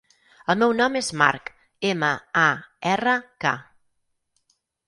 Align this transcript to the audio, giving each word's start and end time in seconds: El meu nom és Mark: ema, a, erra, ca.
El 0.53 0.55
meu 0.63 0.71
nom 0.77 0.97
és 1.01 1.09
Mark: 1.23 1.51
ema, 1.91 2.11
a, 2.47 2.49
erra, 2.95 3.17
ca. 3.47 3.55